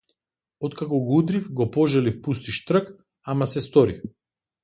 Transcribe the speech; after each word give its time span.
Откога 0.59 0.97
го 1.07 1.17
удрив, 1.17 1.49
го 1.59 1.69
пожалив 1.71 2.21
пусти 2.21 2.51
штрк, 2.51 2.87
ама 3.25 3.47
се 3.47 3.61
стори. 3.67 4.01